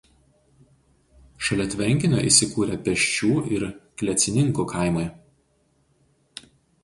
[1.47, 3.65] Šalia tvenkinio įsikūrę Pesčių ir
[4.03, 5.07] Klecininkų kaimai.